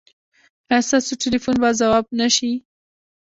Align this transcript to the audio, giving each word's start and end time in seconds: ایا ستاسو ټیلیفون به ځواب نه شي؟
ایا 0.69 0.79
ستاسو 0.87 1.13
ټیلیفون 1.23 1.55
به 1.61 1.69
ځواب 1.79 2.05
نه 2.19 2.27
شي؟ 2.35 2.51